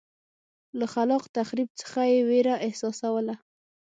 له 0.79 0.85
خلاق 0.93 1.23
تخریب 1.37 1.69
څخه 1.81 2.01
یې 2.11 2.19
وېره 2.29 2.55
احساسوله. 2.65 3.35